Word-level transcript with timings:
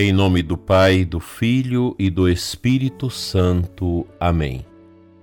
Em 0.00 0.12
nome 0.12 0.44
do 0.44 0.56
Pai, 0.56 1.04
do 1.04 1.18
Filho 1.18 1.92
e 1.98 2.08
do 2.08 2.28
Espírito 2.28 3.10
Santo. 3.10 4.06
Amém. 4.20 4.64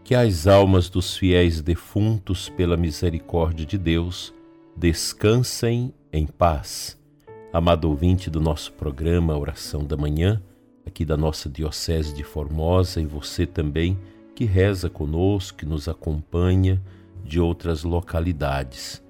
Que 0.03 0.13
as 0.13 0.47
almas 0.47 0.89
dos 0.89 1.15
fiéis 1.15 1.61
defuntos, 1.61 2.49
pela 2.49 2.75
misericórdia 2.75 3.65
de 3.65 3.77
Deus, 3.77 4.33
descansem 4.75 5.93
em 6.11 6.27
paz. 6.27 6.99
Amado 7.53 7.89
ouvinte 7.89 8.29
do 8.29 8.41
nosso 8.41 8.73
programa 8.73 9.37
Oração 9.37 9.81
da 9.81 9.95
Manhã, 9.95 10.43
aqui 10.85 11.05
da 11.05 11.15
nossa 11.15 11.49
Diocese 11.49 12.13
de 12.13 12.25
Formosa, 12.25 12.99
e 12.99 13.05
você 13.05 13.45
também 13.45 13.97
que 14.35 14.43
reza 14.43 14.89
conosco, 14.89 15.59
que 15.59 15.65
nos 15.65 15.87
acompanha 15.87 16.81
de 17.23 17.39
outras 17.39 17.85
localidades. 17.85 19.01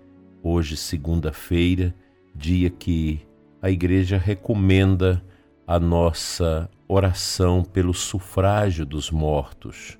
Hoje, 0.43 0.77
segunda-feira, 0.77 1.91
dia 2.35 2.69
que 2.69 3.21
a 3.59 3.71
Igreja 3.71 4.19
recomenda 4.19 5.23
a 5.67 5.79
nossa 5.79 6.69
oração 6.87 7.63
pelo 7.63 7.93
sufrágio 7.93 8.85
dos 8.85 9.09
mortos. 9.09 9.97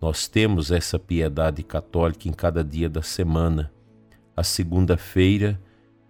Nós 0.00 0.28
temos 0.28 0.70
essa 0.70 0.98
piedade 0.98 1.62
católica 1.62 2.28
em 2.28 2.32
cada 2.32 2.62
dia 2.62 2.88
da 2.88 3.00
semana. 3.00 3.72
A 4.36 4.42
segunda-feira 4.42 5.60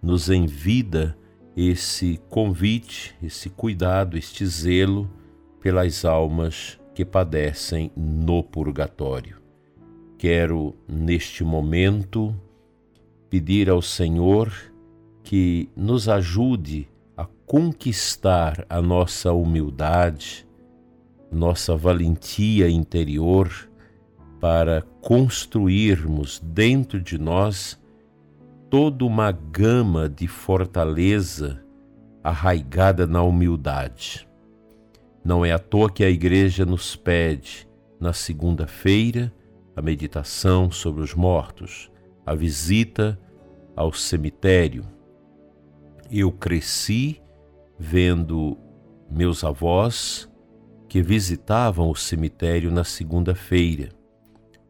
nos 0.01 0.29
envida 0.29 1.17
esse 1.55 2.19
convite, 2.29 3.15
esse 3.23 3.49
cuidado, 3.49 4.17
este 4.17 4.45
zelo 4.45 5.09
pelas 5.61 6.03
almas 6.03 6.79
que 6.93 7.05
padecem 7.05 7.91
no 7.95 8.43
purgatório. 8.43 9.37
Quero, 10.17 10.75
neste 10.87 11.43
momento, 11.43 12.35
pedir 13.29 13.69
ao 13.69 13.81
Senhor 13.81 14.51
que 15.23 15.69
nos 15.75 16.09
ajude 16.09 16.90
conquistar 17.51 18.65
a 18.69 18.81
nossa 18.81 19.33
humildade, 19.33 20.47
nossa 21.29 21.75
valentia 21.75 22.69
interior 22.69 23.69
para 24.39 24.83
construirmos 25.01 26.39
dentro 26.39 27.01
de 27.01 27.17
nós 27.17 27.77
toda 28.69 29.03
uma 29.03 29.33
gama 29.33 30.07
de 30.07 30.29
fortaleza 30.29 31.61
arraigada 32.23 33.05
na 33.05 33.21
humildade. 33.21 34.25
Não 35.21 35.43
é 35.43 35.51
à 35.51 35.59
toa 35.59 35.91
que 35.91 36.05
a 36.05 36.09
Igreja 36.09 36.65
nos 36.65 36.95
pede, 36.95 37.67
na 37.99 38.13
segunda-feira, 38.13 39.29
a 39.75 39.81
meditação 39.81 40.71
sobre 40.71 41.03
os 41.03 41.13
mortos, 41.13 41.91
a 42.25 42.33
visita 42.33 43.19
ao 43.75 43.91
cemitério. 43.91 44.85
Eu 46.09 46.31
cresci 46.31 47.20
vendo 47.83 48.59
meus 49.09 49.43
avós 49.43 50.29
que 50.87 51.01
visitavam 51.01 51.89
o 51.89 51.95
cemitério 51.95 52.69
na 52.69 52.83
segunda-feira, 52.83 53.89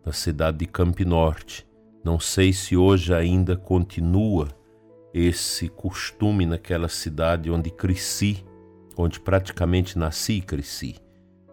na 0.06 0.14
cidade 0.14 0.59
de 0.59 0.66
Campinorte. 0.66 1.67
Não 2.06 2.22
sei 2.22 2.54
se 2.54 2.78
hoje 2.78 3.14
ainda 3.14 3.58
continua 3.58 4.48
esse 5.14 5.67
costume 5.67 6.45
naquela 6.45 6.88
cidade 6.88 7.52
onde 7.52 7.70
cresci, 7.70 8.45
onde 8.95 9.20
praticamente 9.20 10.00
nasci 10.00 10.38
e 10.38 10.42
cresci. 10.42 10.95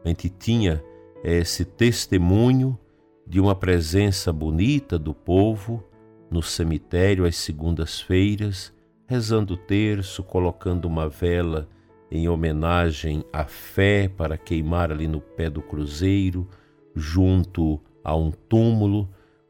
A 0.04 0.08
gente 0.08 0.28
tinha 0.28 0.80
esse 1.24 1.64
testemunho 1.64 2.78
de 3.26 3.40
uma 3.40 3.56
presença 3.56 4.32
bonita 4.32 4.96
do 4.96 5.12
povo 5.12 5.82
no 6.30 6.40
cemitério 6.40 7.24
às 7.24 7.34
segundas-feiras 7.34 8.72
rezando 9.08 9.54
o 9.54 9.56
terço, 9.56 10.22
colocando 10.22 10.84
uma 10.84 11.08
vela 11.08 11.66
em 12.10 12.28
homenagem 12.28 13.24
à 13.32 13.44
fé 13.46 14.06
para 14.06 14.36
queimar 14.36 14.92
ali 14.92 15.08
no 15.08 15.18
pé 15.20 15.48
do 15.48 15.62
cruzeiro, 15.62 16.46
junto 16.94 17.80
a 18.04 18.14
um 18.14 18.30
túmulo, 18.30 19.08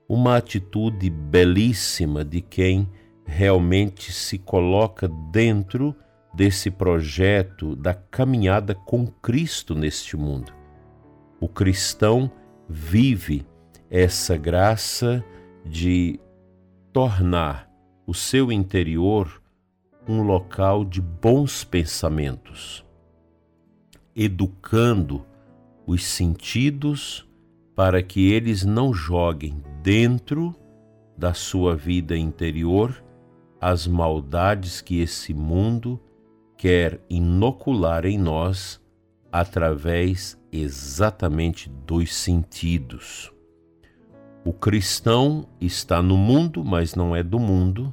uma 0.09 0.37
atitude 0.37 1.11
belíssima 1.11 2.25
de 2.25 2.41
quem 2.41 2.89
realmente 3.27 4.13
se 4.13 4.39
coloca 4.39 5.09
dentro 5.31 5.95
desse 6.33 6.71
projeto 6.71 7.75
da 7.75 7.93
caminhada 7.93 8.77
com 8.77 9.07
Cristo 9.07 9.75
neste 9.75 10.17
mundo. 10.17 10.53
O 11.41 11.49
cristão 11.49 12.31
vive 12.69 13.45
essa 13.91 14.37
graça 14.37 15.25
de 15.65 16.21
tornar 16.93 17.69
o 18.07 18.15
seu 18.15 18.53
interior 18.53 19.43
um 20.09 20.23
local 20.23 20.87
de 20.87 21.03
bons 21.03 21.63
pensamentos, 21.63 22.83
educando 24.17 25.25
os 25.87 26.03
sentidos 26.03 27.29
para 27.77 28.03
que 28.03 28.33
eles 28.33 28.65
não 28.65 28.93
joguem 28.95 29.63
dentro 29.83 30.55
da 31.17 31.35
sua 31.35 31.77
vida 31.77 32.17
interior 32.17 33.05
as 33.61 33.87
maldades 33.87 34.81
que 34.81 35.01
esse 35.01 35.35
mundo 35.35 36.01
quer 36.57 37.01
inocular 37.11 38.07
em 38.07 38.17
nós 38.17 38.81
através 39.31 40.41
exatamente 40.51 41.69
dos 41.87 42.15
sentidos. 42.15 43.31
O 44.45 44.53
cristão 44.53 45.47
está 45.61 46.01
no 46.01 46.17
mundo, 46.17 46.65
mas 46.65 46.95
não 46.95 47.15
é 47.15 47.23
do 47.23 47.39
mundo, 47.39 47.93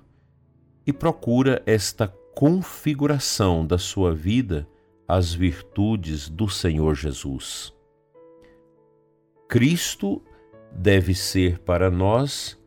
e 0.85 0.93
procura 0.93 1.61
esta 1.65 2.07
configuração 2.33 3.65
da 3.65 3.77
sua 3.77 4.13
vida 4.13 4.67
às 5.07 5.33
virtudes 5.33 6.29
do 6.29 6.49
Senhor 6.49 6.95
Jesus. 6.95 7.73
Cristo 9.47 10.21
deve 10.71 11.13
ser 11.15 11.59
para 11.59 11.89
nós 11.89 12.59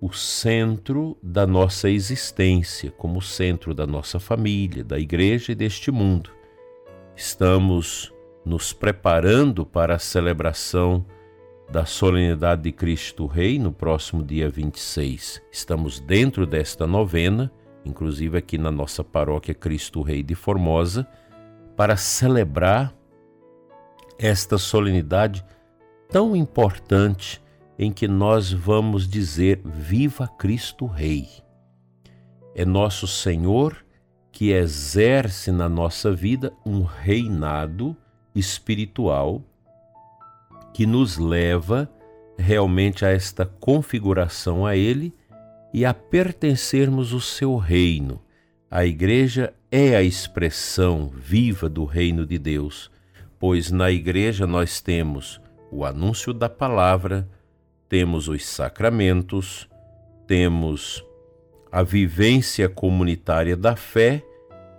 o 0.00 0.12
centro 0.12 1.16
da 1.22 1.46
nossa 1.46 1.88
existência, 1.88 2.90
como 2.90 3.22
centro 3.22 3.72
da 3.74 3.86
nossa 3.86 4.18
família, 4.18 4.82
da 4.82 4.98
igreja 4.98 5.52
e 5.52 5.54
deste 5.54 5.90
mundo. 5.92 6.30
Estamos 7.14 8.12
nos 8.44 8.72
preparando 8.72 9.64
para 9.64 9.94
a 9.94 9.98
celebração 9.98 11.06
da 11.72 11.86
solenidade 11.86 12.64
de 12.64 12.70
Cristo 12.70 13.24
Rei 13.24 13.58
no 13.58 13.72
próximo 13.72 14.22
dia 14.22 14.50
26. 14.50 15.40
Estamos 15.50 16.00
dentro 16.00 16.46
desta 16.46 16.86
novena, 16.86 17.50
inclusive 17.82 18.36
aqui 18.36 18.58
na 18.58 18.70
nossa 18.70 19.02
paróquia 19.02 19.54
Cristo 19.54 20.02
Rei 20.02 20.22
de 20.22 20.34
Formosa, 20.34 21.08
para 21.74 21.96
celebrar 21.96 22.94
esta 24.18 24.58
solenidade 24.58 25.42
tão 26.10 26.36
importante 26.36 27.42
em 27.78 27.90
que 27.90 28.06
nós 28.06 28.52
vamos 28.52 29.08
dizer: 29.08 29.62
Viva 29.64 30.28
Cristo 30.28 30.84
Rei! 30.84 31.26
É 32.54 32.66
nosso 32.66 33.06
Senhor 33.06 33.82
que 34.30 34.50
exerce 34.50 35.50
na 35.50 35.70
nossa 35.70 36.12
vida 36.12 36.52
um 36.66 36.82
reinado 36.82 37.96
espiritual 38.34 39.42
que 40.72 40.86
nos 40.86 41.18
leva 41.18 41.90
realmente 42.38 43.04
a 43.04 43.10
esta 43.10 43.44
configuração 43.46 44.64
a 44.66 44.76
Ele 44.76 45.14
e 45.72 45.84
a 45.84 45.94
pertencermos 45.94 47.12
ao 47.12 47.20
seu 47.20 47.56
reino. 47.56 48.20
A 48.70 48.84
Igreja 48.84 49.54
é 49.70 49.96
a 49.96 50.02
expressão 50.02 51.10
viva 51.14 51.68
do 51.68 51.84
reino 51.84 52.26
de 52.26 52.38
Deus, 52.38 52.90
pois 53.38 53.70
na 53.70 53.90
Igreja 53.90 54.46
nós 54.46 54.80
temos 54.80 55.40
o 55.70 55.84
anúncio 55.84 56.32
da 56.32 56.48
palavra, 56.48 57.28
temos 57.88 58.28
os 58.28 58.44
sacramentos, 58.46 59.68
temos 60.26 61.04
a 61.70 61.82
vivência 61.82 62.68
comunitária 62.68 63.56
da 63.56 63.74
fé 63.76 64.22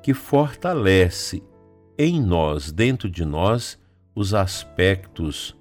que 0.04 0.14
fortalece 0.14 1.42
em 1.98 2.22
nós, 2.22 2.72
dentro 2.72 3.10
de 3.10 3.24
nós, 3.24 3.80
os 4.16 4.34
aspectos 4.34 5.56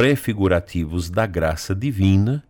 prefigurativos 0.00 1.10
da 1.10 1.26
graça 1.26 1.74
divina 1.74 2.42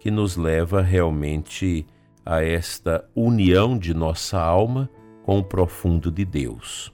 que 0.00 0.10
nos 0.10 0.36
leva 0.36 0.82
realmente 0.82 1.86
a 2.26 2.42
esta 2.42 3.08
união 3.14 3.78
de 3.78 3.94
nossa 3.94 4.36
alma 4.40 4.90
com 5.22 5.38
o 5.38 5.44
profundo 5.44 6.10
de 6.10 6.24
Deus. 6.24 6.92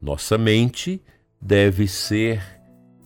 Nossa 0.00 0.38
mente 0.38 1.02
deve 1.40 1.88
ser 1.88 2.40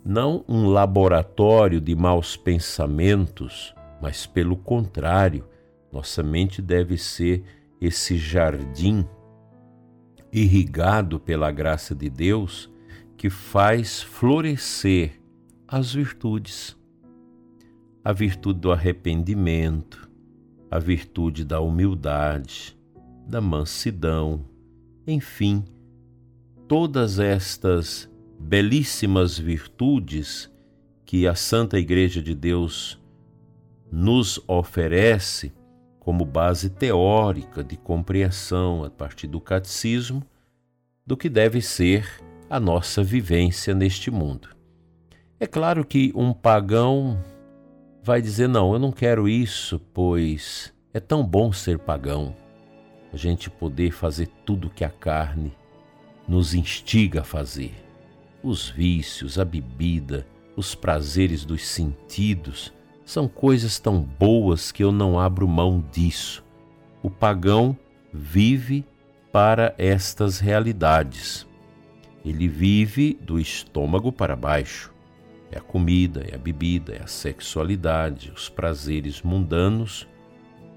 não 0.04 0.44
um 0.46 0.66
laboratório 0.66 1.80
de 1.80 1.96
maus 1.96 2.36
pensamentos, 2.36 3.74
mas 3.98 4.26
pelo 4.26 4.58
contrário, 4.58 5.48
nossa 5.90 6.22
mente 6.22 6.60
deve 6.60 6.98
ser 6.98 7.42
esse 7.80 8.18
jardim 8.18 9.08
irrigado 10.30 11.18
pela 11.18 11.50
graça 11.50 11.94
de 11.94 12.10
Deus 12.10 12.70
que 13.16 13.30
faz 13.30 14.02
florescer 14.02 15.19
as 15.72 15.94
virtudes. 15.94 16.76
A 18.02 18.12
virtude 18.12 18.58
do 18.58 18.72
arrependimento, 18.72 20.10
a 20.68 20.80
virtude 20.80 21.44
da 21.44 21.60
humildade, 21.60 22.76
da 23.28 23.40
mansidão, 23.40 24.44
enfim, 25.06 25.64
todas 26.66 27.20
estas 27.20 28.10
belíssimas 28.36 29.38
virtudes 29.38 30.50
que 31.06 31.24
a 31.28 31.36
Santa 31.36 31.78
Igreja 31.78 32.20
de 32.20 32.34
Deus 32.34 33.00
nos 33.92 34.42
oferece 34.48 35.52
como 36.00 36.24
base 36.24 36.68
teórica 36.68 37.62
de 37.62 37.76
compreensão 37.76 38.82
a 38.82 38.90
partir 38.90 39.28
do 39.28 39.40
catecismo 39.40 40.24
do 41.06 41.16
que 41.16 41.28
deve 41.28 41.62
ser 41.62 42.08
a 42.48 42.58
nossa 42.58 43.04
vivência 43.04 43.72
neste 43.72 44.10
mundo. 44.10 44.59
É 45.42 45.46
claro 45.46 45.86
que 45.86 46.12
um 46.14 46.34
pagão 46.34 47.18
vai 48.02 48.20
dizer: 48.20 48.46
não, 48.46 48.74
eu 48.74 48.78
não 48.78 48.92
quero 48.92 49.26
isso, 49.26 49.80
pois 49.94 50.70
é 50.92 51.00
tão 51.00 51.24
bom 51.24 51.50
ser 51.50 51.78
pagão, 51.78 52.36
a 53.10 53.16
gente 53.16 53.48
poder 53.48 53.90
fazer 53.90 54.26
tudo 54.44 54.68
que 54.68 54.84
a 54.84 54.90
carne 54.90 55.50
nos 56.28 56.52
instiga 56.52 57.22
a 57.22 57.24
fazer. 57.24 57.72
Os 58.42 58.68
vícios, 58.68 59.38
a 59.38 59.44
bebida, 59.44 60.26
os 60.54 60.74
prazeres 60.74 61.42
dos 61.42 61.66
sentidos 61.66 62.70
são 63.02 63.26
coisas 63.26 63.80
tão 63.80 63.98
boas 63.98 64.70
que 64.70 64.84
eu 64.84 64.92
não 64.92 65.18
abro 65.18 65.48
mão 65.48 65.82
disso. 65.90 66.44
O 67.02 67.08
pagão 67.08 67.74
vive 68.12 68.84
para 69.32 69.74
estas 69.78 70.38
realidades. 70.38 71.46
Ele 72.22 72.46
vive 72.46 73.18
do 73.22 73.40
estômago 73.40 74.12
para 74.12 74.36
baixo. 74.36 74.99
É 75.50 75.58
a 75.58 75.60
comida, 75.60 76.24
é 76.30 76.34
a 76.34 76.38
bebida, 76.38 76.94
é 76.94 77.02
a 77.02 77.06
sexualidade, 77.06 78.32
os 78.34 78.48
prazeres 78.48 79.22
mundanos. 79.22 80.06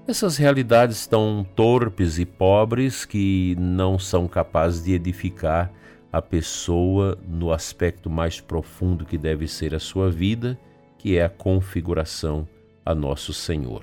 Essas 0.06 0.36
realidades 0.36 1.06
tão 1.06 1.46
torpes 1.54 2.18
e 2.18 2.26
pobres 2.26 3.04
que 3.04 3.56
não 3.58 3.98
são 3.98 4.26
capazes 4.26 4.84
de 4.84 4.92
edificar 4.92 5.72
a 6.12 6.20
pessoa 6.20 7.18
no 7.26 7.52
aspecto 7.52 8.10
mais 8.10 8.40
profundo 8.40 9.04
que 9.04 9.16
deve 9.16 9.48
ser 9.48 9.74
a 9.74 9.80
sua 9.80 10.10
vida, 10.10 10.58
que 10.98 11.16
é 11.16 11.24
a 11.24 11.28
configuração 11.28 12.46
a 12.84 12.94
nosso 12.94 13.32
Senhor. 13.32 13.82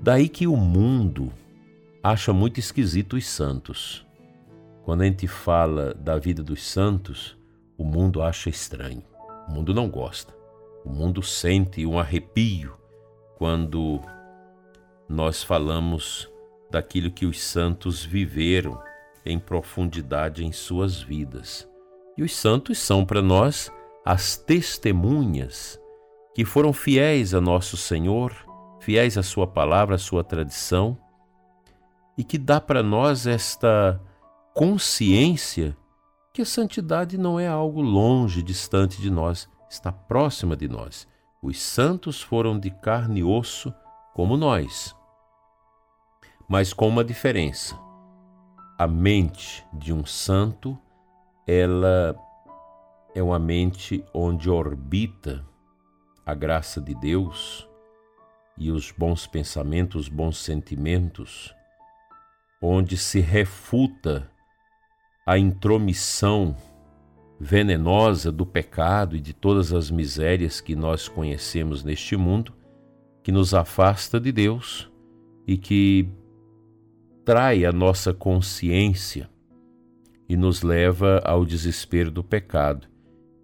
Daí 0.00 0.28
que 0.28 0.46
o 0.46 0.56
mundo 0.56 1.32
acha 2.02 2.32
muito 2.32 2.60
esquisito 2.60 3.16
os 3.16 3.26
santos. 3.26 4.06
Quando 4.84 5.02
a 5.02 5.04
gente 5.04 5.26
fala 5.26 5.92
da 5.94 6.16
vida 6.18 6.42
dos 6.42 6.62
santos, 6.62 7.36
o 7.76 7.84
mundo 7.84 8.22
acha 8.22 8.48
estranho. 8.48 9.02
O 9.48 9.52
mundo 9.52 9.72
não 9.72 9.88
gosta. 9.88 10.34
O 10.84 10.90
mundo 10.90 11.22
sente 11.22 11.86
um 11.86 11.98
arrepio 11.98 12.76
quando 13.36 14.00
nós 15.08 15.42
falamos 15.42 16.30
daquilo 16.70 17.10
que 17.10 17.24
os 17.24 17.40
santos 17.40 18.04
viveram 18.04 18.80
em 19.24 19.38
profundidade 19.38 20.44
em 20.44 20.52
suas 20.52 21.00
vidas. 21.00 21.68
E 22.16 22.22
os 22.22 22.34
santos 22.34 22.78
são 22.78 23.04
para 23.04 23.22
nós 23.22 23.72
as 24.04 24.36
testemunhas 24.36 25.80
que 26.34 26.44
foram 26.44 26.72
fiéis 26.72 27.34
a 27.34 27.40
nosso 27.40 27.76
Senhor, 27.76 28.32
fiéis 28.80 29.16
à 29.16 29.22
Sua 29.22 29.46
palavra, 29.46 29.96
à 29.96 29.98
Sua 29.98 30.22
tradição, 30.22 30.96
e 32.16 32.24
que 32.24 32.38
dá 32.38 32.60
para 32.60 32.82
nós 32.82 33.26
esta 33.26 34.00
consciência 34.54 35.76
que 36.32 36.42
a 36.42 36.46
santidade 36.46 37.18
não 37.18 37.38
é 37.38 37.48
algo 37.48 37.80
longe, 37.80 38.42
distante 38.42 39.00
de 39.00 39.10
nós, 39.10 39.48
está 39.68 39.90
próxima 39.90 40.56
de 40.56 40.68
nós. 40.68 41.06
Os 41.42 41.60
santos 41.60 42.20
foram 42.20 42.58
de 42.58 42.70
carne 42.70 43.20
e 43.20 43.24
osso 43.24 43.72
como 44.14 44.36
nós, 44.36 44.94
mas 46.48 46.72
com 46.72 46.88
uma 46.88 47.04
diferença 47.04 47.78
a 48.78 48.86
mente 48.86 49.66
de 49.72 49.92
um 49.92 50.06
santo, 50.06 50.78
ela 51.44 52.16
é 53.12 53.20
uma 53.20 53.38
mente 53.38 54.04
onde 54.14 54.48
orbita 54.48 55.44
a 56.24 56.32
graça 56.32 56.80
de 56.80 56.94
Deus 56.94 57.68
e 58.56 58.70
os 58.70 58.92
bons 58.92 59.26
pensamentos, 59.26 60.02
os 60.02 60.08
bons 60.08 60.38
sentimentos, 60.38 61.52
onde 62.62 62.96
se 62.96 63.18
refuta 63.18 64.30
a 65.28 65.38
intromissão 65.38 66.56
venenosa 67.38 68.32
do 68.32 68.46
pecado 68.46 69.14
e 69.14 69.20
de 69.20 69.34
todas 69.34 69.74
as 69.74 69.90
misérias 69.90 70.58
que 70.58 70.74
nós 70.74 71.06
conhecemos 71.06 71.84
neste 71.84 72.16
mundo, 72.16 72.54
que 73.22 73.30
nos 73.30 73.52
afasta 73.52 74.18
de 74.18 74.32
Deus 74.32 74.90
e 75.46 75.58
que 75.58 76.08
trai 77.26 77.66
a 77.66 77.72
nossa 77.72 78.14
consciência 78.14 79.28
e 80.26 80.34
nos 80.34 80.62
leva 80.62 81.20
ao 81.22 81.44
desespero 81.44 82.10
do 82.10 82.24
pecado, 82.24 82.88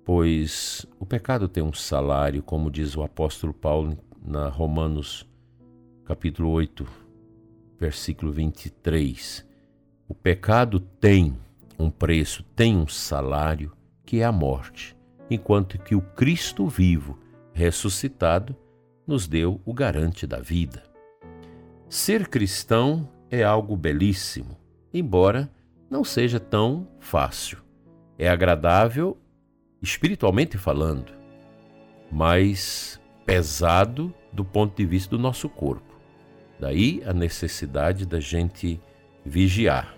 pois 0.06 0.86
o 0.98 1.04
pecado 1.04 1.48
tem 1.48 1.62
um 1.62 1.74
salário, 1.74 2.42
como 2.42 2.70
diz 2.70 2.96
o 2.96 3.02
apóstolo 3.02 3.52
Paulo 3.52 3.94
na 4.26 4.48
Romanos 4.48 5.28
capítulo 6.06 6.48
8, 6.48 6.86
versículo 7.78 8.32
23. 8.32 9.46
O 10.08 10.14
pecado 10.14 10.80
tem 10.80 11.43
um 11.78 11.90
preço, 11.90 12.42
tem 12.54 12.76
um 12.76 12.86
salário, 12.86 13.72
que 14.04 14.20
é 14.20 14.24
a 14.24 14.32
morte, 14.32 14.96
enquanto 15.30 15.78
que 15.78 15.94
o 15.94 16.00
Cristo 16.00 16.66
vivo, 16.68 17.18
ressuscitado, 17.52 18.56
nos 19.06 19.26
deu 19.26 19.60
o 19.64 19.72
garante 19.72 20.26
da 20.26 20.38
vida. 20.38 20.82
Ser 21.88 22.28
cristão 22.28 23.08
é 23.30 23.42
algo 23.42 23.76
belíssimo, 23.76 24.56
embora 24.92 25.50
não 25.90 26.02
seja 26.04 26.40
tão 26.40 26.88
fácil. 26.98 27.58
É 28.18 28.28
agradável 28.28 29.18
espiritualmente 29.82 30.56
falando, 30.56 31.12
mas 32.10 33.00
pesado 33.26 34.14
do 34.32 34.44
ponto 34.44 34.76
de 34.76 34.86
vista 34.86 35.10
do 35.16 35.22
nosso 35.22 35.48
corpo. 35.48 35.94
Daí 36.58 37.02
a 37.04 37.12
necessidade 37.12 38.06
da 38.06 38.20
gente 38.20 38.80
vigiar. 39.24 39.94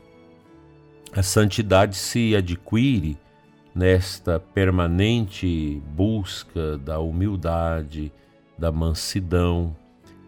A 1.16 1.22
santidade 1.22 1.96
se 1.96 2.36
adquire 2.36 3.16
nesta 3.74 4.38
permanente 4.38 5.82
busca 5.94 6.76
da 6.76 6.98
humildade, 6.98 8.12
da 8.58 8.70
mansidão, 8.70 9.74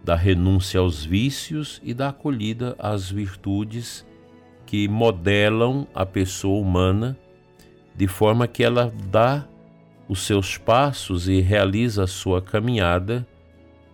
da 0.02 0.16
renúncia 0.16 0.80
aos 0.80 1.04
vícios 1.04 1.78
e 1.84 1.92
da 1.92 2.08
acolhida 2.08 2.74
às 2.78 3.10
virtudes 3.10 4.06
que 4.64 4.88
modelam 4.88 5.86
a 5.94 6.06
pessoa 6.06 6.58
humana 6.58 7.18
de 7.94 8.08
forma 8.08 8.48
que 8.48 8.64
ela 8.64 8.90
dá 9.10 9.46
os 10.08 10.22
seus 10.22 10.56
passos 10.56 11.28
e 11.28 11.42
realiza 11.42 12.04
a 12.04 12.06
sua 12.06 12.40
caminhada 12.40 13.28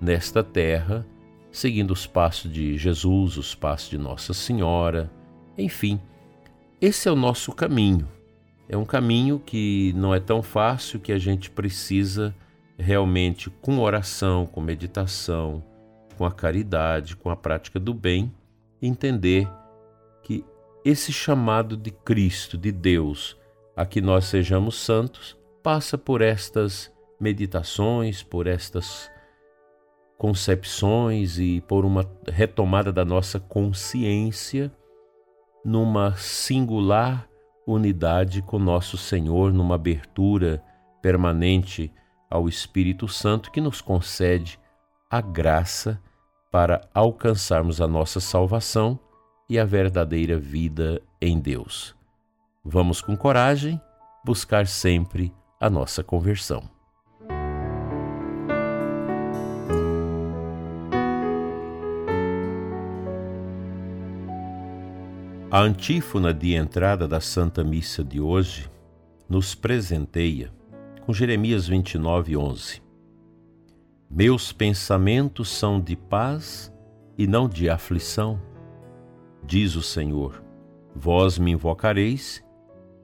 nesta 0.01 0.45
terra, 0.45 1.05
seguindo 1.51 1.91
os 1.91 2.07
passos 2.07 2.53
de 2.53 2.79
Jesus, 2.79 3.37
os 3.37 3.53
passos 3.53 3.91
de 3.91 3.99
Nossa 3.99 4.33
Senhora, 4.33 5.11
enfim. 5.59 6.01
Esse 6.85 7.09
é 7.09 7.11
o 7.11 7.17
nosso 7.17 7.51
caminho. 7.51 8.07
É 8.69 8.77
um 8.77 8.85
caminho 8.85 9.39
que 9.39 9.95
não 9.97 10.15
é 10.15 10.21
tão 10.21 10.43
fácil, 10.43 11.01
que 11.01 11.13
a 11.13 11.19
gente 11.19 11.51
precisa 11.51 12.35
realmente, 12.77 13.49
com 13.49 13.79
oração, 13.79 14.45
com 14.45 14.61
meditação, 14.61 15.65
com 16.19 16.27
a 16.27 16.31
caridade, 16.31 17.17
com 17.17 17.31
a 17.31 17.37
prática 17.37 17.81
do 17.81 17.95
bem, 17.95 18.31
entender 18.83 19.49
que 20.23 20.45
esse 20.85 21.11
chamado 21.11 21.75
de 21.75 21.91
Cristo, 21.91 22.59
de 22.59 22.71
Deus, 22.71 23.35
a 23.75 23.87
que 23.87 24.03
nós 24.03 24.27
sejamos 24.27 24.75
santos, 24.75 25.39
passa 25.63 25.97
por 25.97 26.21
estas 26.21 26.93
meditações, 27.19 28.23
por 28.23 28.47
estas 28.47 29.11
concepções 30.19 31.39
e 31.39 31.63
por 31.63 31.87
uma 31.87 32.05
retomada 32.29 32.93
da 32.93 33.07
nossa 33.07 33.41
consciência 33.41 34.71
numa 35.65 36.15
singular 36.17 37.29
unidade 37.67 38.43
com 38.43 38.59
nosso 38.59 38.97
Senhor, 38.99 39.53
numa 39.53 39.77
abertura 39.77 40.63
permanente 41.01 41.93
ao 42.31 42.49
Espírito 42.49 43.09
Santo 43.09 43.51
que 43.51 43.61
nos 43.61 43.81
concede 43.81 44.59
a 45.11 45.21
graça 45.21 46.01
para 46.51 46.89
alcançarmos 46.93 47.81
a 47.81 47.89
nossa 47.89 48.21
salvação 48.21 48.99
e 49.49 49.59
a 49.59 49.65
verdadeira 49.65 50.39
vida 50.39 51.01
em 51.21 51.39
Deus. 51.39 51.95
Vamos 52.65 53.01
com 53.01 53.17
coragem 53.17 53.81
buscar 54.25 54.67
sempre 54.67 55.33
a 55.61 55.69
nossa 55.69 56.03
conversão. 56.03 56.74
A 65.51 65.61
antífona 65.61 66.35
de 66.35 66.55
entrada 66.55 67.07
da 67.07 67.21
Santa 67.21 67.63
Missa 67.63 68.03
de 68.03 68.21
hoje 68.21 68.69
nos 69.29 69.55
presenteia 69.55 70.53
com 71.03 71.13
Jeremias 71.13 71.69
29, 71.69 72.37
11. 72.37 72.83
Meus 74.11 74.53
pensamentos 74.53 75.49
são 75.51 75.81
de 75.81 75.95
paz 75.95 76.73
e 77.17 77.27
não 77.27 77.49
de 77.49 77.69
aflição, 77.69 78.41
diz 79.45 79.77
o 79.77 79.83
Senhor. 79.83 80.43
Vós 80.95 81.39
me 81.39 81.53
invocareis 81.53 82.43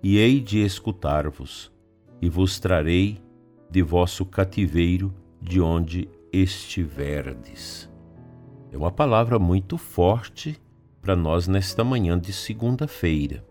e 0.03 0.17
hei 0.17 0.41
de 0.41 0.65
escutar-vos, 0.65 1.71
e 2.21 2.29
vos 2.29 2.59
trarei 2.59 3.23
de 3.71 3.83
vosso 3.83 4.25
cativeiro 4.25 5.15
de 5.41 5.61
onde 5.61 6.09
estiverdes. 6.33 7.89
É 8.73 8.77
uma 8.77 8.91
palavra 8.91 9.39
muito 9.39 9.77
forte 9.77 10.61
para 11.00 11.16
nós 11.16 11.49
nesta 11.49 11.83
manhã 11.83 12.19
de 12.19 12.33
segunda-feira. 12.33 13.45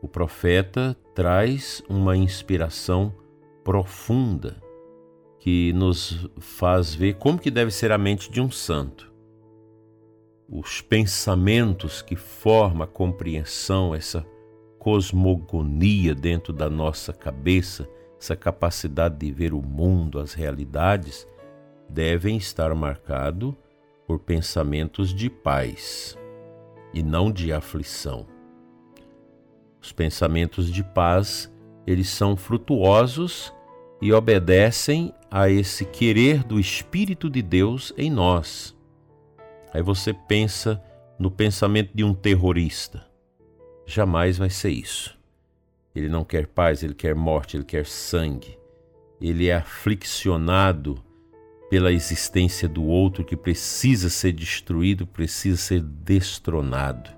O 0.00 0.08
profeta 0.08 0.96
traz 1.14 1.82
uma 1.88 2.16
inspiração 2.16 3.14
profunda 3.62 4.60
que 5.38 5.72
nos 5.74 6.28
faz 6.38 6.94
ver 6.94 7.14
como 7.14 7.38
que 7.38 7.50
deve 7.50 7.70
ser 7.70 7.92
a 7.92 7.98
mente 7.98 8.30
de 8.30 8.40
um 8.40 8.50
santo. 8.50 9.12
Os 10.48 10.80
pensamentos 10.80 12.02
que 12.02 12.16
formam 12.16 12.82
a 12.82 12.86
compreensão, 12.86 13.94
essa 13.94 14.26
cosmogonia 14.78 16.14
dentro 16.14 16.52
da 16.52 16.68
nossa 16.68 17.12
cabeça, 17.12 17.88
essa 18.18 18.36
capacidade 18.36 19.16
de 19.18 19.32
ver 19.32 19.54
o 19.54 19.62
mundo, 19.62 20.18
as 20.18 20.32
realidades, 20.32 21.26
devem 21.88 22.36
estar 22.36 22.74
marcados 22.74 23.54
por 24.06 24.18
pensamentos 24.18 25.14
de 25.14 25.30
paz 25.30 26.18
e 26.92 27.02
não 27.02 27.30
de 27.30 27.52
aflição. 27.52 28.26
Os 29.80 29.92
pensamentos 29.92 30.70
de 30.70 30.84
paz, 30.84 31.52
eles 31.86 32.08
são 32.08 32.36
frutuosos 32.36 33.52
e 34.00 34.12
obedecem 34.12 35.12
a 35.30 35.48
esse 35.48 35.84
querer 35.84 36.44
do 36.44 36.60
Espírito 36.60 37.28
de 37.30 37.42
Deus 37.42 37.92
em 37.96 38.10
nós. 38.10 38.76
Aí 39.72 39.82
você 39.82 40.12
pensa 40.12 40.82
no 41.18 41.30
pensamento 41.30 41.90
de 41.94 42.04
um 42.04 42.12
terrorista. 42.12 43.06
Jamais 43.86 44.38
vai 44.38 44.50
ser 44.50 44.70
isso. 44.70 45.18
Ele 45.94 46.08
não 46.08 46.24
quer 46.24 46.46
paz, 46.46 46.82
ele 46.82 46.94
quer 46.94 47.14
morte, 47.14 47.56
ele 47.56 47.64
quer 47.64 47.86
sangue. 47.86 48.58
Ele 49.20 49.48
é 49.48 49.56
afliccionado 49.56 51.02
pela 51.72 51.90
existência 51.90 52.68
do 52.68 52.84
outro 52.84 53.24
que 53.24 53.34
precisa 53.34 54.10
ser 54.10 54.32
destruído, 54.32 55.06
precisa 55.06 55.56
ser 55.56 55.80
destronado. 55.80 57.08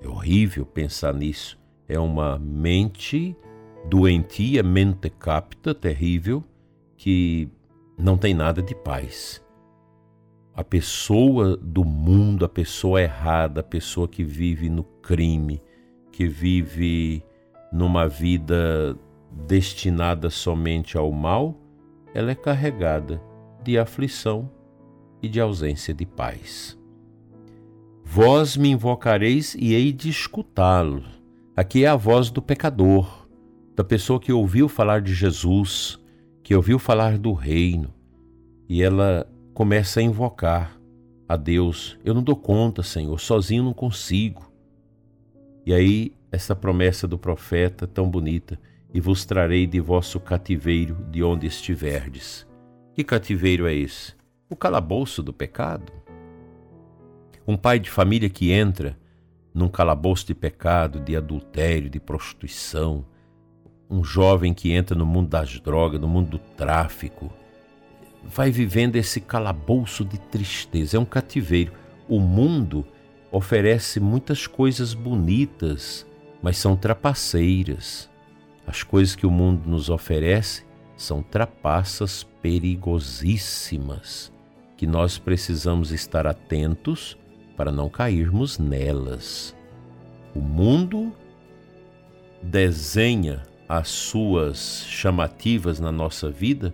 É 0.00 0.06
horrível 0.06 0.64
pensar 0.64 1.12
nisso. 1.12 1.58
É 1.88 1.98
uma 1.98 2.38
mente 2.38 3.36
doentia, 3.84 4.62
mente 4.62 5.10
capta, 5.10 5.74
terrível, 5.74 6.44
que 6.96 7.48
não 7.98 8.16
tem 8.16 8.34
nada 8.34 8.62
de 8.62 8.72
paz. 8.72 9.44
A 10.54 10.62
pessoa 10.62 11.56
do 11.56 11.84
mundo, 11.84 12.44
a 12.44 12.48
pessoa 12.48 13.02
errada, 13.02 13.62
a 13.62 13.64
pessoa 13.64 14.06
que 14.06 14.22
vive 14.22 14.70
no 14.70 14.84
crime, 14.84 15.60
que 16.12 16.28
vive 16.28 17.20
numa 17.72 18.06
vida 18.06 18.96
destinada 19.32 20.30
somente 20.30 20.96
ao 20.96 21.10
mal, 21.10 21.60
ela 22.14 22.30
é 22.30 22.34
carregada 22.36 23.20
de 23.66 23.76
aflição 23.76 24.48
e 25.20 25.28
de 25.28 25.40
ausência 25.40 25.92
de 25.92 26.06
paz. 26.06 26.78
Vós 28.04 28.56
me 28.56 28.70
invocareis 28.70 29.56
e 29.58 29.74
hei 29.74 29.92
de 29.92 30.08
escutá-lo. 30.08 31.02
Aqui 31.56 31.84
é 31.84 31.88
a 31.88 31.96
voz 31.96 32.30
do 32.30 32.40
pecador, 32.40 33.26
da 33.74 33.82
pessoa 33.82 34.20
que 34.20 34.32
ouviu 34.32 34.68
falar 34.68 35.00
de 35.00 35.12
Jesus, 35.12 35.98
que 36.44 36.54
ouviu 36.54 36.78
falar 36.78 37.18
do 37.18 37.32
reino, 37.32 37.92
e 38.68 38.82
ela 38.82 39.28
começa 39.52 39.98
a 39.98 40.02
invocar 40.02 40.80
a 41.28 41.36
Deus. 41.36 41.98
Eu 42.04 42.14
não 42.14 42.22
dou 42.22 42.36
conta, 42.36 42.84
Senhor, 42.84 43.18
sozinho 43.18 43.64
não 43.64 43.74
consigo. 43.74 44.48
E 45.66 45.74
aí, 45.74 46.12
essa 46.30 46.54
promessa 46.54 47.08
do 47.08 47.18
profeta 47.18 47.84
tão 47.84 48.08
bonita: 48.08 48.60
e 48.94 49.00
vos 49.00 49.24
trarei 49.24 49.66
de 49.66 49.80
vosso 49.80 50.20
cativeiro 50.20 50.96
de 51.10 51.24
onde 51.24 51.48
estiverdes. 51.48 52.45
Que 52.96 53.04
cativeiro 53.04 53.66
é 53.66 53.74
esse? 53.74 54.14
O 54.48 54.56
calabouço 54.56 55.22
do 55.22 55.30
pecado. 55.30 55.92
Um 57.46 57.54
pai 57.54 57.78
de 57.78 57.90
família 57.90 58.30
que 58.30 58.50
entra 58.50 58.98
num 59.52 59.68
calabouço 59.68 60.26
de 60.26 60.34
pecado, 60.34 60.98
de 60.98 61.14
adultério, 61.14 61.90
de 61.90 62.00
prostituição, 62.00 63.04
um 63.90 64.02
jovem 64.02 64.54
que 64.54 64.72
entra 64.72 64.96
no 64.96 65.04
mundo 65.04 65.28
das 65.28 65.60
drogas, 65.60 66.00
no 66.00 66.08
mundo 66.08 66.30
do 66.30 66.38
tráfico, 66.38 67.30
vai 68.24 68.50
vivendo 68.50 68.96
esse 68.96 69.20
calabouço 69.20 70.02
de 70.02 70.18
tristeza, 70.18 70.96
é 70.96 71.00
um 71.00 71.04
cativeiro. 71.04 71.74
O 72.08 72.18
mundo 72.18 72.82
oferece 73.30 74.00
muitas 74.00 74.46
coisas 74.46 74.94
bonitas, 74.94 76.06
mas 76.40 76.56
são 76.56 76.74
trapaceiras. 76.74 78.08
As 78.66 78.82
coisas 78.82 79.14
que 79.14 79.26
o 79.26 79.30
mundo 79.30 79.68
nos 79.68 79.90
oferece 79.90 80.64
são 80.96 81.22
trapaças 81.22 82.26
perigosíssimas 82.46 84.32
que 84.76 84.86
nós 84.86 85.18
precisamos 85.18 85.90
estar 85.90 86.28
atentos 86.28 87.18
para 87.56 87.72
não 87.72 87.88
cairmos 87.88 88.56
nelas. 88.56 89.56
O 90.32 90.38
mundo 90.38 91.12
desenha 92.40 93.42
as 93.68 93.88
suas 93.88 94.84
chamativas 94.86 95.80
na 95.80 95.90
nossa 95.90 96.30
vida 96.30 96.72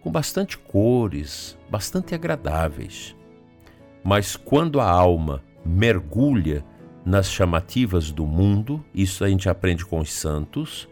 com 0.00 0.10
bastante 0.10 0.56
cores, 0.56 1.58
bastante 1.68 2.14
agradáveis. 2.14 3.14
Mas 4.02 4.36
quando 4.36 4.80
a 4.80 4.88
alma 4.88 5.42
mergulha 5.66 6.64
nas 7.04 7.30
chamativas 7.30 8.10
do 8.10 8.24
mundo, 8.24 8.82
isso 8.94 9.22
a 9.22 9.28
gente 9.28 9.50
aprende 9.50 9.84
com 9.84 9.98
os 9.98 10.10
santos, 10.10 10.88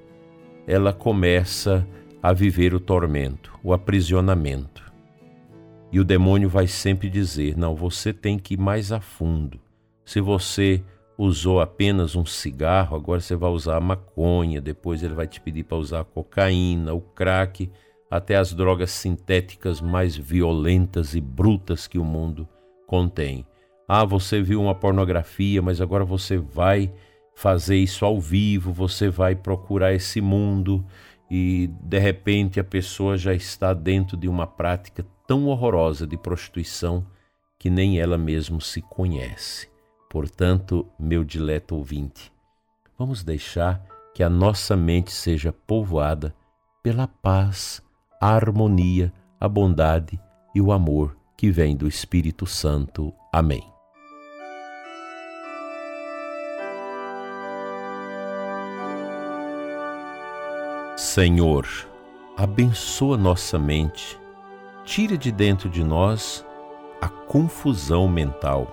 ela 0.66 0.92
começa 0.92 1.88
a 2.22 2.32
viver 2.32 2.74
o 2.74 2.80
tormento, 2.80 3.58
o 3.62 3.72
aprisionamento. 3.72 4.92
E 5.90 6.00
o 6.00 6.04
demônio 6.04 6.48
vai 6.48 6.66
sempre 6.66 7.08
dizer: 7.08 7.56
não, 7.56 7.74
você 7.74 8.12
tem 8.12 8.38
que 8.38 8.54
ir 8.54 8.58
mais 8.58 8.92
a 8.92 9.00
fundo. 9.00 9.58
Se 10.04 10.20
você 10.20 10.82
usou 11.16 11.60
apenas 11.60 12.14
um 12.14 12.24
cigarro, 12.24 12.96
agora 12.96 13.20
você 13.20 13.34
vai 13.34 13.50
usar 13.50 13.76
a 13.76 13.80
maconha, 13.80 14.60
depois 14.60 15.02
ele 15.02 15.14
vai 15.14 15.26
te 15.26 15.40
pedir 15.40 15.64
para 15.64 15.76
usar 15.76 16.00
a 16.00 16.04
cocaína, 16.04 16.94
o 16.94 17.00
crack, 17.00 17.70
até 18.10 18.36
as 18.36 18.54
drogas 18.54 18.90
sintéticas 18.90 19.80
mais 19.80 20.16
violentas 20.16 21.14
e 21.14 21.20
brutas 21.20 21.86
que 21.86 21.98
o 21.98 22.04
mundo 22.04 22.48
contém. 22.86 23.44
Ah, 23.86 24.04
você 24.04 24.40
viu 24.40 24.62
uma 24.62 24.74
pornografia, 24.74 25.60
mas 25.60 25.80
agora 25.80 26.04
você 26.04 26.36
vai 26.36 26.92
fazer 27.34 27.76
isso 27.76 28.04
ao 28.04 28.20
vivo, 28.20 28.72
você 28.72 29.08
vai 29.08 29.34
procurar 29.34 29.94
esse 29.94 30.20
mundo 30.20 30.84
e 31.30 31.68
de 31.82 31.98
repente 31.98 32.58
a 32.58 32.64
pessoa 32.64 33.16
já 33.16 33.34
está 33.34 33.74
dentro 33.74 34.16
de 34.16 34.28
uma 34.28 34.46
prática 34.46 35.06
tão 35.26 35.46
horrorosa 35.46 36.06
de 36.06 36.16
prostituição 36.16 37.06
que 37.58 37.68
nem 37.68 38.00
ela 38.00 38.16
mesma 38.16 38.60
se 38.60 38.80
conhece. 38.80 39.68
Portanto, 40.08 40.86
meu 40.98 41.22
dileto 41.22 41.76
ouvinte, 41.76 42.32
vamos 42.98 43.22
deixar 43.22 43.84
que 44.14 44.22
a 44.22 44.30
nossa 44.30 44.76
mente 44.76 45.12
seja 45.12 45.52
povoada 45.52 46.34
pela 46.82 47.06
paz, 47.06 47.82
a 48.20 48.34
harmonia, 48.34 49.12
a 49.38 49.48
bondade 49.48 50.18
e 50.54 50.60
o 50.60 50.72
amor 50.72 51.16
que 51.36 51.50
vem 51.50 51.76
do 51.76 51.86
Espírito 51.86 52.46
Santo. 52.46 53.12
Amém. 53.32 53.77
Senhor, 61.10 61.66
abençoa 62.36 63.16
nossa 63.16 63.58
mente, 63.58 64.20
tira 64.84 65.16
de 65.16 65.32
dentro 65.32 65.66
de 65.66 65.82
nós 65.82 66.44
a 67.00 67.08
confusão 67.08 68.06
mental. 68.06 68.70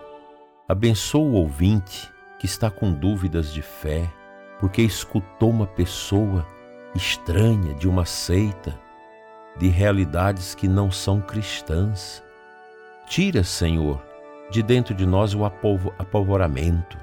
Abençoa 0.68 1.24
o 1.24 1.36
ouvinte 1.36 2.12
que 2.38 2.46
está 2.46 2.70
com 2.70 2.92
dúvidas 2.92 3.54
de 3.54 3.62
fé, 3.62 4.12
porque 4.60 4.82
escutou 4.82 5.50
uma 5.50 5.66
pessoa 5.66 6.46
estranha 6.94 7.74
de 7.74 7.88
uma 7.88 8.04
seita, 8.04 8.78
de 9.58 9.70
realidades 9.70 10.54
que 10.54 10.68
não 10.68 10.92
são 10.92 11.22
cristãs. 11.22 12.22
Tira, 13.08 13.46
Senhor, 13.46 14.04
de 14.52 14.62
dentro 14.62 14.94
de 14.94 15.06
nós 15.06 15.34
o 15.34 15.46
apavoramento 15.46 16.98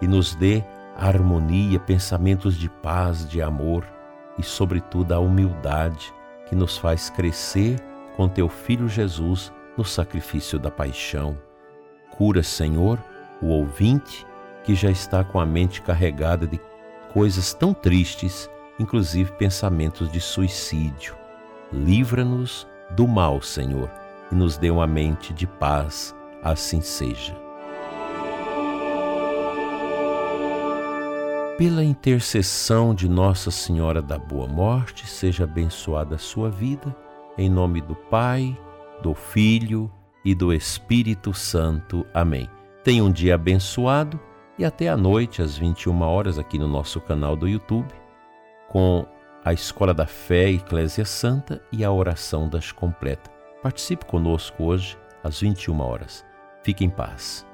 e 0.00 0.08
nos 0.08 0.34
dê 0.34 0.64
harmonia, 0.96 1.78
pensamentos 1.78 2.56
de 2.56 2.70
paz, 2.70 3.28
de 3.28 3.42
amor 3.42 3.84
e, 4.38 4.42
sobretudo, 4.42 5.12
a 5.12 5.18
humildade 5.18 6.12
que 6.46 6.56
nos 6.56 6.76
faz 6.76 7.10
crescer 7.10 7.78
com 8.16 8.28
teu 8.28 8.48
Filho 8.48 8.88
Jesus 8.88 9.52
no 9.76 9.84
sacrifício 9.84 10.58
da 10.58 10.70
paixão. 10.70 11.36
Cura, 12.10 12.42
Senhor, 12.42 12.98
o 13.40 13.46
ouvinte 13.46 14.26
que 14.64 14.74
já 14.74 14.90
está 14.90 15.24
com 15.24 15.40
a 15.40 15.46
mente 15.46 15.82
carregada 15.82 16.46
de 16.46 16.60
coisas 17.12 17.52
tão 17.52 17.74
tristes, 17.74 18.48
inclusive 18.78 19.32
pensamentos 19.32 20.10
de 20.10 20.20
suicídio. 20.20 21.16
Livra-nos 21.72 22.66
do 22.90 23.08
mal, 23.08 23.40
Senhor, 23.42 23.90
e 24.30 24.34
nos 24.34 24.56
dê 24.56 24.70
uma 24.70 24.86
mente 24.86 25.32
de 25.32 25.46
paz. 25.46 26.14
Assim 26.42 26.80
seja. 26.80 27.41
Pela 31.58 31.84
intercessão 31.84 32.94
de 32.94 33.06
Nossa 33.06 33.50
Senhora 33.50 34.00
da 34.00 34.18
Boa 34.18 34.48
Morte, 34.48 35.06
seja 35.06 35.44
abençoada 35.44 36.14
a 36.14 36.18
sua 36.18 36.50
vida, 36.50 36.96
em 37.36 37.48
nome 37.48 37.82
do 37.82 37.94
Pai, 37.94 38.58
do 39.02 39.14
Filho 39.14 39.90
e 40.24 40.34
do 40.34 40.50
Espírito 40.50 41.34
Santo. 41.34 42.06
Amém. 42.14 42.48
Tenha 42.82 43.04
um 43.04 43.12
dia 43.12 43.34
abençoado 43.34 44.18
e 44.58 44.64
até 44.64 44.88
à 44.88 44.96
noite, 44.96 45.42
às 45.42 45.56
21 45.58 46.00
horas, 46.00 46.38
aqui 46.38 46.58
no 46.58 46.66
nosso 46.66 47.00
canal 47.02 47.36
do 47.36 47.46
YouTube, 47.46 47.92
com 48.70 49.06
a 49.44 49.52
Escola 49.52 49.92
da 49.92 50.06
Fé 50.06 50.50
Eclésia 50.50 51.04
Santa 51.04 51.62
e 51.70 51.84
a 51.84 51.92
Oração 51.92 52.48
das 52.48 52.72
Completas. 52.72 53.30
Participe 53.62 54.06
conosco 54.06 54.64
hoje, 54.64 54.96
às 55.22 55.40
21 55.40 55.80
horas. 55.80 56.24
Fique 56.64 56.82
em 56.82 56.90
paz. 56.90 57.46